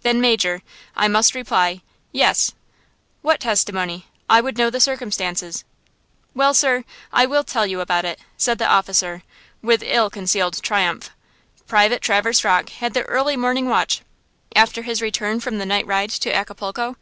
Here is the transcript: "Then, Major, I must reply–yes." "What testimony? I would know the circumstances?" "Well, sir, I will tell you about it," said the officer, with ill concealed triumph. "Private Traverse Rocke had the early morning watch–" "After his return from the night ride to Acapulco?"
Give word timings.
"Then, 0.00 0.18
Major, 0.18 0.62
I 0.96 1.08
must 1.08 1.34
reply–yes." 1.34 2.52
"What 3.20 3.38
testimony? 3.40 4.06
I 4.26 4.40
would 4.40 4.56
know 4.56 4.70
the 4.70 4.80
circumstances?" 4.80 5.62
"Well, 6.34 6.54
sir, 6.54 6.84
I 7.12 7.26
will 7.26 7.44
tell 7.44 7.66
you 7.66 7.82
about 7.82 8.06
it," 8.06 8.18
said 8.38 8.56
the 8.56 8.66
officer, 8.66 9.24
with 9.60 9.82
ill 9.84 10.08
concealed 10.08 10.62
triumph. 10.62 11.10
"Private 11.66 12.00
Traverse 12.00 12.44
Rocke 12.44 12.70
had 12.70 12.94
the 12.94 13.02
early 13.02 13.36
morning 13.36 13.68
watch–" 13.68 14.00
"After 14.56 14.80
his 14.80 15.02
return 15.02 15.38
from 15.38 15.58
the 15.58 15.66
night 15.66 15.86
ride 15.86 16.12
to 16.12 16.34
Acapulco?" 16.34 16.96